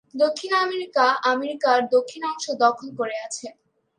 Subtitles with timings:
[0.15, 3.47] দক্ষিণ আমেরিকা, আমেরিকার দক্ষিণ অংশ দখল করে আছে।